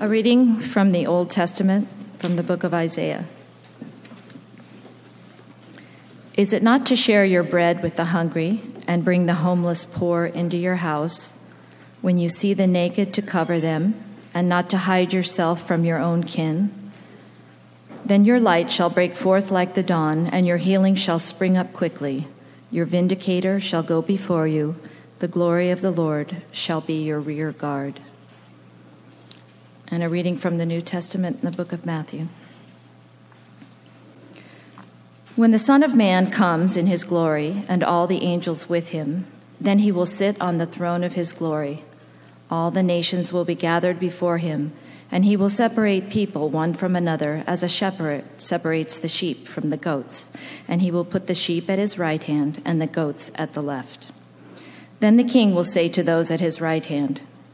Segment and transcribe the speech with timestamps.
[0.00, 3.26] A reading from the Old Testament from the book of Isaiah.
[6.34, 10.26] Is it not to share your bread with the hungry and bring the homeless poor
[10.26, 11.36] into your house,
[12.00, 14.00] when you see the naked to cover them,
[14.32, 16.70] and not to hide yourself from your own kin?
[18.04, 21.72] Then your light shall break forth like the dawn, and your healing shall spring up
[21.72, 22.28] quickly.
[22.70, 24.76] Your vindicator shall go before you,
[25.18, 27.98] the glory of the Lord shall be your rear guard
[29.90, 32.28] and a reading from the New Testament in the book of Matthew.
[35.36, 39.26] When the Son of Man comes in his glory and all the angels with him,
[39.60, 41.84] then he will sit on the throne of his glory.
[42.50, 44.72] All the nations will be gathered before him,
[45.10, 49.70] and he will separate people one from another as a shepherd separates the sheep from
[49.70, 50.32] the goats,
[50.66, 53.62] and he will put the sheep at his right hand and the goats at the
[53.62, 54.10] left.
[55.00, 57.20] Then the king will say to those at his right hand,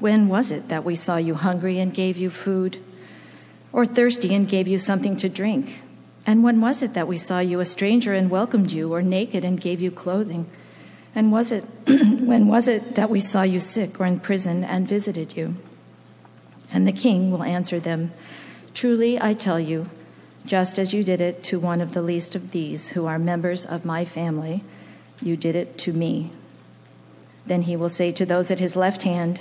[0.00, 2.78] when was it that we saw you hungry and gave you food,
[3.72, 5.82] or thirsty and gave you something to drink?
[6.26, 9.44] And when was it that we saw you a stranger and welcomed you, or naked
[9.44, 10.48] and gave you clothing?
[11.14, 14.86] And was it when was it that we saw you sick or in prison and
[14.86, 15.56] visited you?
[16.70, 18.12] And the king will answer them,
[18.74, 19.90] Truly I tell you,
[20.46, 23.64] just as you did it to one of the least of these who are members
[23.64, 24.62] of my family,
[25.20, 26.30] you did it to me.
[27.46, 29.40] Then he will say to those at his left hand,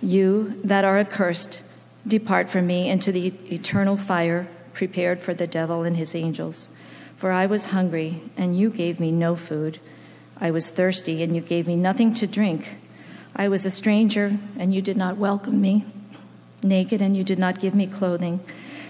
[0.00, 1.62] you that are accursed,
[2.06, 6.68] depart from me into the eternal fire prepared for the devil and his angels.
[7.16, 9.78] For I was hungry, and you gave me no food.
[10.40, 12.78] I was thirsty, and you gave me nothing to drink.
[13.36, 15.84] I was a stranger, and you did not welcome me.
[16.62, 18.40] Naked, and you did not give me clothing.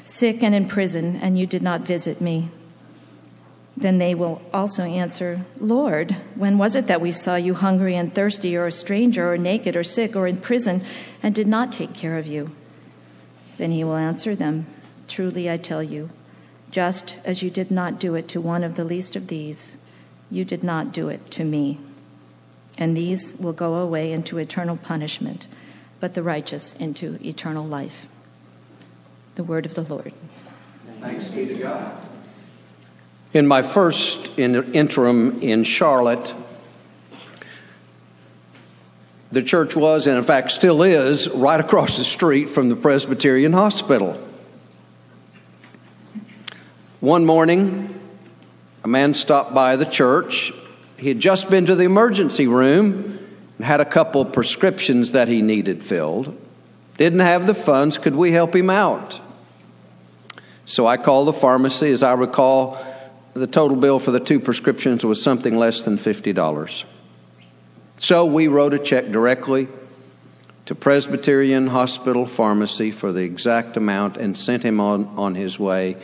[0.04, 2.50] Sick and in prison, and you did not visit me.
[3.80, 8.14] Then they will also answer, Lord, when was it that we saw you hungry and
[8.14, 10.84] thirsty, or a stranger, or naked, or sick, or in prison,
[11.22, 12.52] and did not take care of you?
[13.56, 14.66] Then he will answer them,
[15.08, 16.10] Truly I tell you,
[16.70, 19.78] just as you did not do it to one of the least of these,
[20.30, 21.80] you did not do it to me.
[22.76, 25.48] And these will go away into eternal punishment,
[26.00, 28.08] but the righteous into eternal life.
[29.34, 30.12] The word of the Lord.
[31.00, 32.09] Thanks be to God.
[33.32, 36.34] In my first in, interim in Charlotte,
[39.30, 43.52] the church was, and in fact still is, right across the street from the Presbyterian
[43.52, 44.20] Hospital.
[46.98, 47.98] One morning,
[48.82, 50.52] a man stopped by the church.
[50.96, 53.18] He had just been to the emergency room
[53.58, 56.36] and had a couple prescriptions that he needed filled.
[56.98, 57.96] Didn't have the funds.
[57.96, 59.20] Could we help him out?
[60.64, 61.90] So I called the pharmacy.
[61.90, 62.76] As I recall,
[63.34, 66.84] the total bill for the two prescriptions was something less than $50.
[67.98, 69.68] So we wrote a check directly
[70.66, 75.96] to Presbyterian Hospital Pharmacy for the exact amount and sent him on, on his way.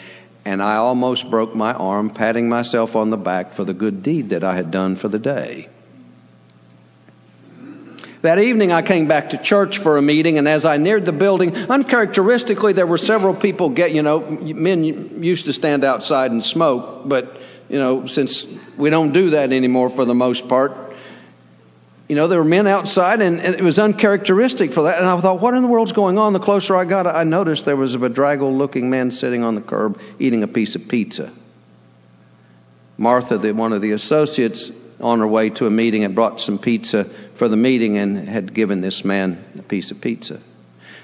[0.45, 4.29] And I almost broke my arm patting myself on the back for the good deed
[4.31, 5.69] that I had done for the day.
[8.23, 11.13] That evening, I came back to church for a meeting, and as I neared the
[11.13, 14.85] building, uncharacteristically, there were several people get, you know, men
[15.23, 19.91] used to stand outside and smoke, but, you know, since we don't do that anymore
[19.91, 20.87] for the most part,
[22.09, 24.99] you know, there were men outside, and, and, it was uncharacteristic for that.
[24.99, 26.33] And I thought, what in the world's going on?
[26.33, 29.61] The closer I got, I noticed there was a bedraggled looking man sitting on the
[29.61, 31.33] curb eating a piece of pizza.
[32.97, 36.59] Martha, the, one of the associates, on her way to a meeting had brought some
[36.59, 40.41] pizza for the meeting and had given this man a piece of pizza.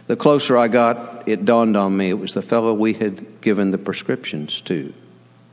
[0.07, 3.71] The closer I got, it dawned on me it was the fellow we had given
[3.71, 4.93] the prescriptions to,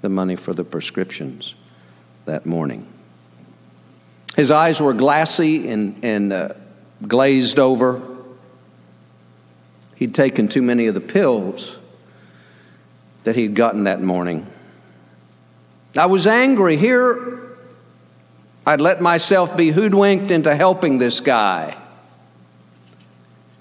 [0.02, 1.56] the money for the prescriptions
[2.26, 2.88] that morning.
[4.36, 6.50] His eyes were glassy and, and uh,
[7.08, 8.02] glazed over.
[9.96, 11.78] He'd taken too many of the pills
[13.26, 14.48] that he'd gotten that morning.
[15.98, 16.78] I was angry.
[16.78, 17.49] Here
[18.70, 21.76] I'd let myself be hoodwinked into helping this guy.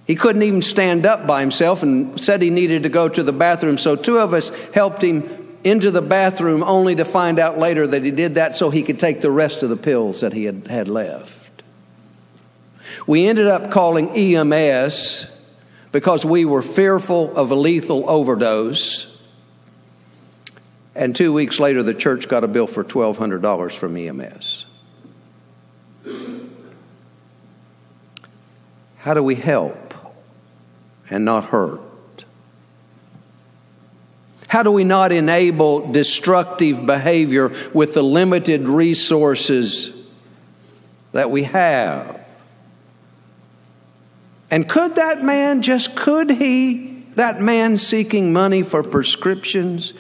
[0.07, 3.33] He couldn't even stand up by himself and said he needed to go to the
[3.33, 3.79] bathroom.
[3.79, 8.05] So, two of us helped him into the bathroom only to find out later that
[8.05, 10.67] he did that so he could take the rest of the pills that he had,
[10.67, 11.63] had left.
[13.07, 15.31] We ended up calling EMS,
[15.91, 19.07] because we were fearful of a lethal overdose.
[20.95, 24.67] And two weeks later, the church got a bill for $1,200 from EMS.
[29.09, 29.95] How do we help
[31.09, 31.81] and not hurt?
[34.49, 39.95] How do we not enable destructive behavior with the limited resources
[41.13, 42.21] that we have?
[44.51, 49.95] And could that man, just could he, that man seeking money for prescriptions,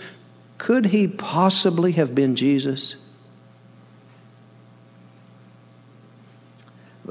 [0.58, 2.96] could he possibly have been Jesus?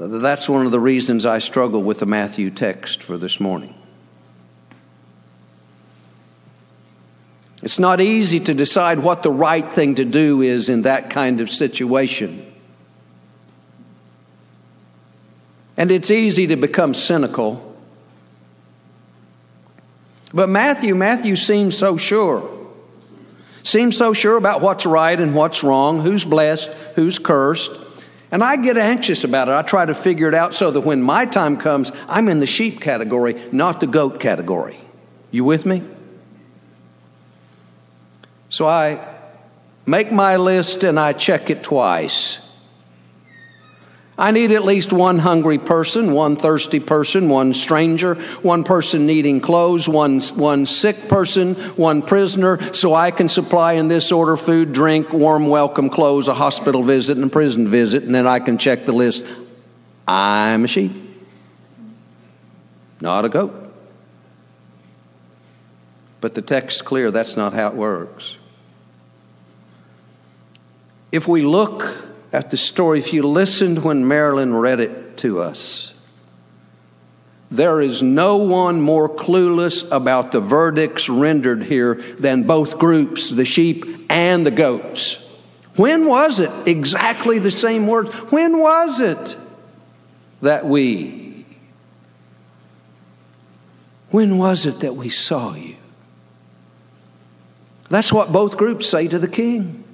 [0.00, 3.74] That's one of the reasons I struggle with the Matthew text for this morning.
[7.64, 11.40] It's not easy to decide what the right thing to do is in that kind
[11.40, 12.46] of situation.
[15.76, 17.76] And it's easy to become cynical.
[20.32, 22.48] But Matthew, Matthew seems so sure.
[23.64, 27.72] Seems so sure about what's right and what's wrong, who's blessed, who's cursed.
[28.30, 29.52] And I get anxious about it.
[29.52, 32.46] I try to figure it out so that when my time comes, I'm in the
[32.46, 34.78] sheep category, not the goat category.
[35.30, 35.82] You with me?
[38.50, 39.06] So I
[39.86, 42.38] make my list and I check it twice.
[44.18, 49.40] I need at least one hungry person, one thirsty person, one stranger, one person needing
[49.40, 54.72] clothes, one, one sick person, one prisoner, so I can supply in this order food,
[54.72, 58.58] drink, warm welcome, clothes, a hospital visit, and a prison visit, and then I can
[58.58, 59.24] check the list.
[60.08, 60.92] I'm a sheep,
[63.00, 63.72] not a goat.
[66.20, 68.36] But the text's clear that's not how it works.
[71.12, 75.94] If we look at the story, if you listened when Marilyn read it to us,
[77.50, 83.46] there is no one more clueless about the verdicts rendered here than both groups, the
[83.46, 85.24] sheep and the goats.
[85.76, 86.50] When was it?
[86.66, 88.10] Exactly the same words.
[88.30, 89.36] When was it
[90.42, 91.46] that we?
[94.10, 95.76] When was it that we saw you?
[97.88, 99.84] That's what both groups say to the king.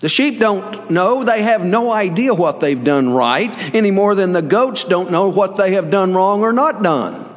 [0.00, 1.24] The sheep don't know.
[1.24, 5.28] They have no idea what they've done right any more than the goats don't know
[5.28, 7.34] what they have done wrong or not done.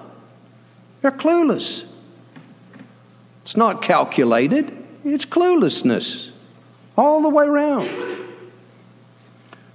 [1.02, 1.86] They're clueless.
[3.44, 4.72] It's not calculated,
[5.04, 6.30] it's cluelessness
[6.96, 7.90] all the way around.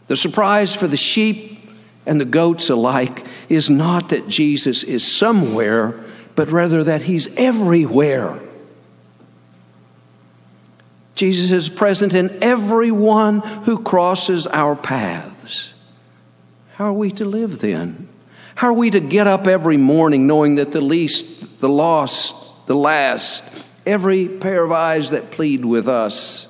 [0.07, 1.69] The surprise for the sheep
[2.07, 6.05] and the goats alike is not that Jesus is somewhere,
[6.37, 8.41] but rather that he's everywhere.
[11.15, 15.73] Jesus is present in everyone who crosses our paths.
[16.75, 18.09] How are we to live then?
[18.57, 22.35] How are we to get up every morning knowing that the least, the lost,
[22.67, 23.45] the last,
[23.87, 26.49] every pair of eyes that plead with us,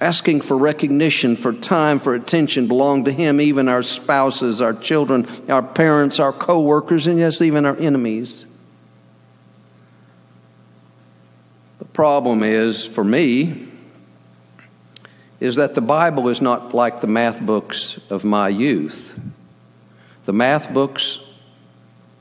[0.00, 5.28] asking for recognition, for time, for attention belong to Him, even our spouses, our children,
[5.48, 8.46] our parents, our co workers, and yes, even our enemies?
[11.98, 13.66] Problem is, for me,
[15.40, 19.18] is that the Bible is not like the math books of my youth.
[20.22, 21.18] The math books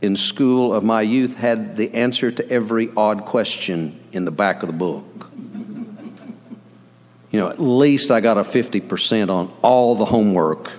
[0.01, 4.63] in school of my youth had the answer to every odd question in the back
[4.63, 5.30] of the book.
[7.30, 10.71] You know, at least I got a 50% on all the homework.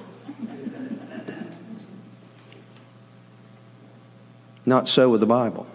[4.67, 5.69] Not so with the Bible.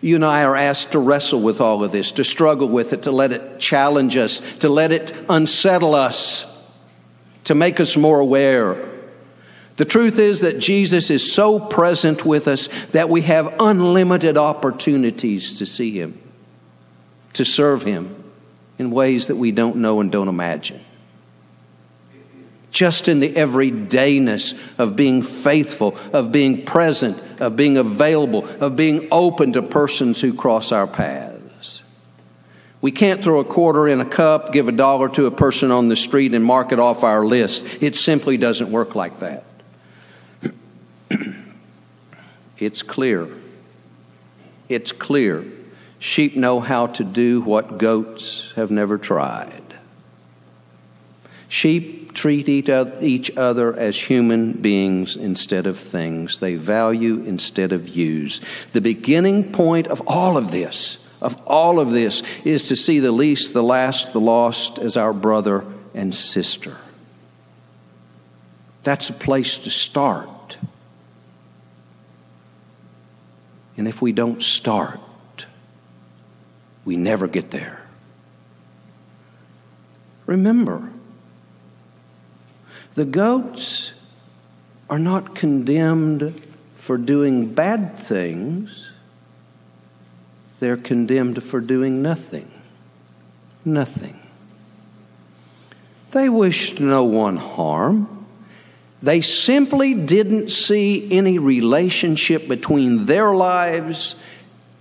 [0.00, 3.02] You and I are asked to wrestle with all of this, to struggle with it,
[3.02, 6.46] to let it challenge us, to let it unsettle us,
[7.44, 8.88] to make us more aware.
[9.76, 15.58] The truth is that Jesus is so present with us that we have unlimited opportunities
[15.58, 16.18] to see Him,
[17.34, 18.24] to serve Him
[18.78, 20.84] in ways that we don't know and don't imagine
[22.70, 29.08] just in the everydayness of being faithful, of being present, of being available, of being
[29.10, 31.82] open to persons who cross our paths.
[32.80, 35.88] We can't throw a quarter in a cup, give a dollar to a person on
[35.88, 37.66] the street, and mark it off our list.
[37.80, 39.44] It simply doesn't work like that.
[42.58, 43.28] it's clear.
[44.68, 45.44] It's clear.
[45.98, 49.62] Sheep know how to do what goats have never tried.
[51.48, 56.38] Sheep treat each other as human beings instead of things.
[56.38, 58.40] They value instead of use.
[58.72, 63.12] The beginning point of all of this, of all of this, is to see the
[63.12, 65.64] least, the last, the lost as our brother
[65.94, 66.78] and sister.
[68.82, 70.58] That's a place to start.
[73.76, 75.00] And if we don't start,
[76.84, 77.82] we never get there.
[80.26, 80.90] Remember,
[82.94, 83.92] the goats
[84.88, 86.40] are not condemned
[86.74, 88.90] for doing bad things,
[90.58, 92.50] they're condemned for doing nothing.
[93.64, 94.18] Nothing.
[96.10, 98.26] They wished no one harm.
[99.02, 104.16] They simply didn't see any relationship between their lives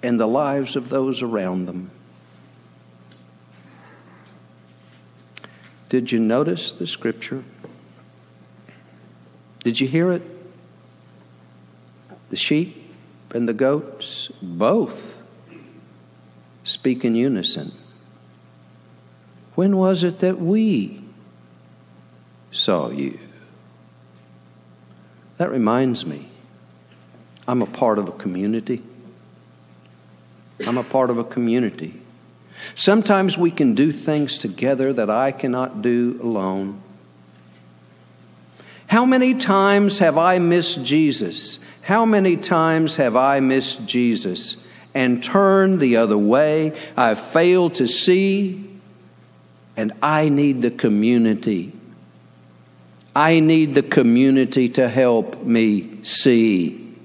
[0.02, 1.92] and the lives of those around them.
[5.88, 7.44] Did you notice the scripture?
[9.70, 10.24] Did you hear it?
[12.32, 12.92] The sheep
[13.36, 15.22] and the goats both
[16.64, 17.74] speak in unison.
[19.54, 21.04] When was it that we
[22.50, 23.20] saw you?
[25.38, 26.30] That reminds me,
[27.48, 28.82] I'm a part of a community.
[30.66, 32.02] I'm a part of a community.
[32.74, 36.82] Sometimes we can do things together that I cannot do alone.
[38.90, 41.60] How many times have I missed Jesus?
[41.84, 44.58] How many times have I missed Jesus
[44.96, 46.76] and turned the other way?
[46.98, 48.68] I've failed to see,
[49.78, 51.72] and I need the community.
[53.16, 56.96] I need the community to help me see,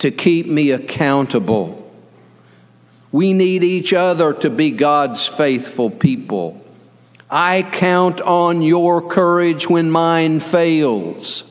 [0.00, 1.92] to keep me accountable.
[3.12, 6.63] We need each other to be God's faithful people.
[7.36, 11.42] I count on your courage when mine fails.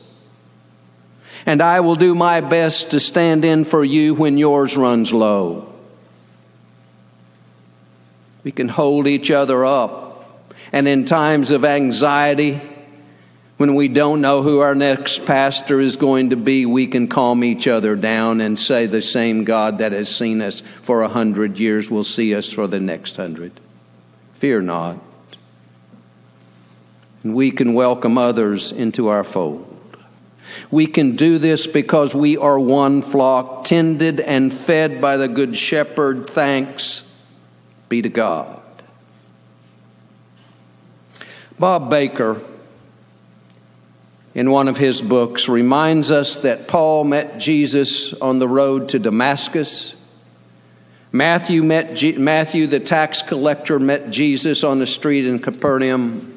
[1.44, 5.70] And I will do my best to stand in for you when yours runs low.
[8.44, 10.42] We can hold each other up.
[10.72, 12.62] And in times of anxiety,
[13.58, 17.44] when we don't know who our next pastor is going to be, we can calm
[17.44, 21.58] each other down and say the same God that has seen us for a hundred
[21.60, 23.52] years will see us for the next hundred.
[24.32, 24.98] Fear not
[27.24, 29.70] and we can welcome others into our fold.
[30.70, 35.56] We can do this because we are one flock, tended and fed by the Good
[35.56, 36.28] Shepherd.
[36.28, 37.02] Thanks
[37.88, 38.60] be to God.
[41.58, 42.42] Bob Baker,
[44.34, 48.98] in one of his books, reminds us that Paul met Jesus on the road to
[48.98, 49.94] Damascus.
[51.12, 56.33] Matthew, met G- Matthew, the tax collector, met Jesus on the street in Capernaum.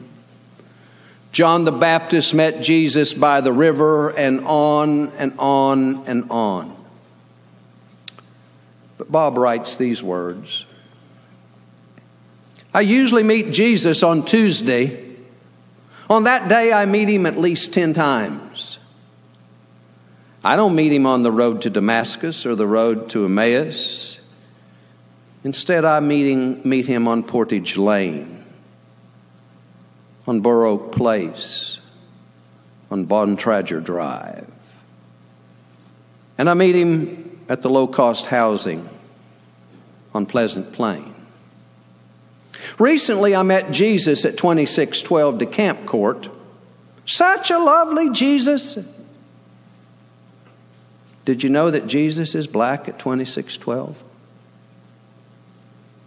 [1.31, 6.75] John the Baptist met Jesus by the river, and on and on and on.
[8.98, 10.65] But Bob writes these words
[12.74, 15.05] I usually meet Jesus on Tuesday.
[16.10, 18.79] On that day, I meet him at least 10 times.
[20.43, 24.19] I don't meet him on the road to Damascus or the road to Emmaus.
[25.43, 28.37] Instead, I meeting, meet him on Portage Lane
[30.27, 31.79] on Borough Place,
[32.91, 34.51] on Bontrager Drive.
[36.38, 38.88] And I meet him at the low cost housing
[40.13, 41.15] on Pleasant Plain.
[42.77, 46.27] Recently, I met Jesus at 2612 DeCamp Court.
[47.05, 48.77] Such a lovely Jesus.
[51.24, 54.03] Did you know that Jesus is black at 2612?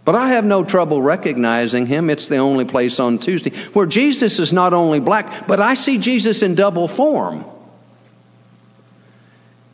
[0.03, 2.09] But I have no trouble recognizing him.
[2.09, 5.97] It's the only place on Tuesday where Jesus is not only black, but I see
[5.99, 7.45] Jesus in double form.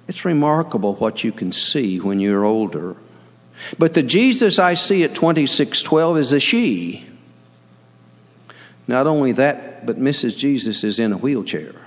[0.08, 2.96] It's remarkable what you can see when you're older.
[3.80, 7.06] But the Jesus I see at 2612 is a she.
[8.88, 10.38] Not only that, but Mrs.
[10.38, 11.87] Jesus is in a wheelchair.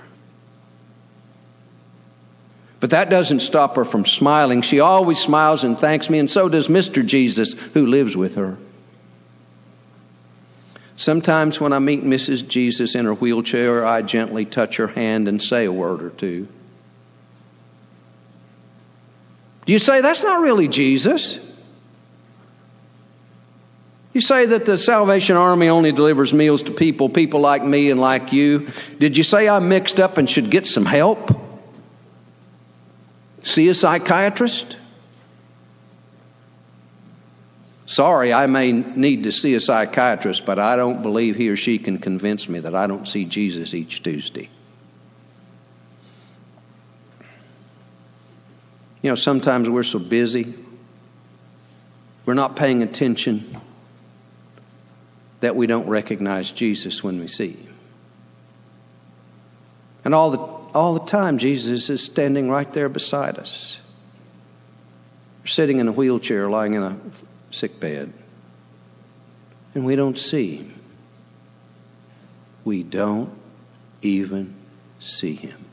[2.81, 4.63] But that doesn't stop her from smiling.
[4.63, 7.05] She always smiles and thanks me, and so does Mr.
[7.05, 8.57] Jesus, who lives with her.
[10.95, 12.47] Sometimes when I meet Mrs.
[12.47, 16.47] Jesus in her wheelchair, I gently touch her hand and say a word or two.
[19.65, 21.39] Do you say, that's not really Jesus?
[24.13, 27.99] You say that the Salvation Army only delivers meals to people, people like me and
[27.99, 28.69] like you.
[28.97, 31.40] Did you say I'm mixed up and should get some help?
[33.43, 34.77] See a psychiatrist?
[37.85, 41.77] Sorry, I may need to see a psychiatrist, but I don't believe he or she
[41.77, 44.49] can convince me that I don't see Jesus each Tuesday.
[49.01, 50.53] You know, sometimes we're so busy,
[52.25, 53.59] we're not paying attention
[55.41, 57.75] that we don't recognize Jesus when we see him.
[60.05, 63.79] And all the all the time, Jesus is standing right there beside us.
[65.43, 66.97] sitting in a wheelchair, lying in a
[67.49, 68.13] sick bed,
[69.73, 70.79] and we don't see him.
[72.63, 73.33] We don't
[74.01, 74.53] even
[74.99, 75.65] see him.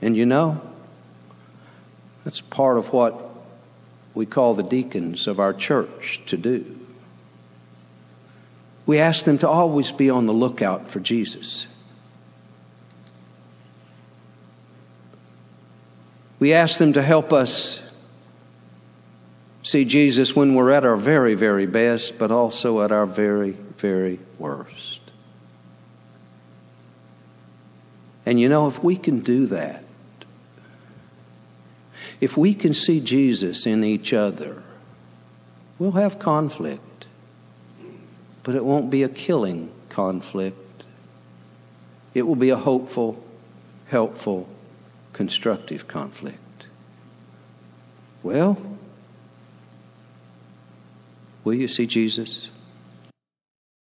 [0.00, 0.60] And you know,
[2.24, 3.30] that's part of what
[4.14, 6.78] we call the deacons of our church to do.
[8.84, 11.66] We ask them to always be on the lookout for Jesus.
[16.42, 17.80] We ask them to help us
[19.62, 24.18] see Jesus when we're at our very, very best, but also at our very, very
[24.40, 25.12] worst.
[28.26, 29.84] And you know, if we can do that,
[32.20, 34.64] if we can see Jesus in each other,
[35.78, 37.06] we'll have conflict,
[38.42, 40.86] but it won't be a killing conflict.
[42.14, 43.24] It will be a hopeful,
[43.86, 44.48] helpful,
[45.22, 46.66] constructive conflict.
[48.24, 48.60] Well,
[51.44, 52.48] will you see Jesus?